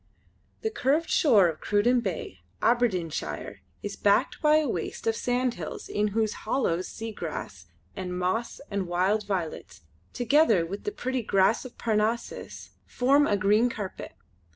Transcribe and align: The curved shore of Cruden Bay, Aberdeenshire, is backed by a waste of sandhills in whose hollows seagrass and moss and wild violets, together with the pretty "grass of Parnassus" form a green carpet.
The 0.61 0.71
curved 0.71 1.11
shore 1.11 1.47
of 1.47 1.61
Cruden 1.61 1.99
Bay, 2.01 2.39
Aberdeenshire, 2.59 3.61
is 3.83 3.95
backed 3.95 4.41
by 4.41 4.55
a 4.57 4.67
waste 4.67 5.05
of 5.05 5.15
sandhills 5.15 5.87
in 5.87 6.07
whose 6.07 6.33
hollows 6.49 6.87
seagrass 6.87 7.67
and 7.95 8.17
moss 8.17 8.59
and 8.71 8.87
wild 8.87 9.27
violets, 9.27 9.81
together 10.11 10.65
with 10.65 10.85
the 10.85 10.91
pretty 10.91 11.21
"grass 11.21 11.65
of 11.65 11.77
Parnassus" 11.77 12.71
form 12.87 13.27
a 13.27 13.37
green 13.37 13.69
carpet. 13.69 14.13